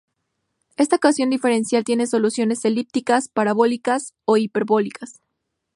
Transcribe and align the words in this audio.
Esta 0.77 0.95
ecuación 0.95 1.29
diferencial 1.29 1.83
tiene 1.83 2.07
soluciones 2.07 2.65
elípticas, 2.65 3.27
parabólicas 3.29 4.15
o 4.25 4.37
hiperbólicas. 4.37 5.21